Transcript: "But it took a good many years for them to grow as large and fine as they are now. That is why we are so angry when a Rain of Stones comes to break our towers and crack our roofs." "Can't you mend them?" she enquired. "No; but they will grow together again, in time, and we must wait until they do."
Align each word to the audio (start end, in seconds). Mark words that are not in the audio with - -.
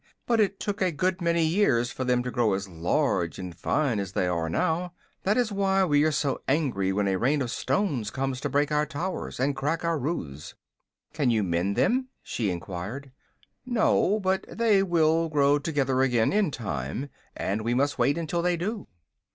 "But 0.25 0.39
it 0.39 0.59
took 0.59 0.81
a 0.81 0.91
good 0.91 1.21
many 1.21 1.45
years 1.45 1.91
for 1.91 2.03
them 2.03 2.23
to 2.23 2.31
grow 2.31 2.53
as 2.55 2.67
large 2.67 3.37
and 3.37 3.55
fine 3.55 3.99
as 3.99 4.13
they 4.13 4.25
are 4.25 4.49
now. 4.49 4.93
That 5.21 5.37
is 5.37 5.51
why 5.51 5.83
we 5.85 6.03
are 6.05 6.11
so 6.11 6.41
angry 6.47 6.91
when 6.91 7.07
a 7.07 7.19
Rain 7.19 7.39
of 7.39 7.51
Stones 7.51 8.09
comes 8.09 8.41
to 8.41 8.49
break 8.49 8.71
our 8.71 8.87
towers 8.87 9.39
and 9.39 9.55
crack 9.55 9.85
our 9.85 9.99
roofs." 9.99 10.55
"Can't 11.13 11.29
you 11.29 11.43
mend 11.43 11.75
them?" 11.75 12.07
she 12.23 12.49
enquired. 12.49 13.11
"No; 13.63 14.19
but 14.19 14.43
they 14.49 14.81
will 14.81 15.29
grow 15.29 15.59
together 15.59 16.01
again, 16.01 16.33
in 16.33 16.49
time, 16.49 17.09
and 17.37 17.61
we 17.61 17.75
must 17.75 17.99
wait 17.99 18.17
until 18.17 18.41
they 18.41 18.57
do." 18.57 18.87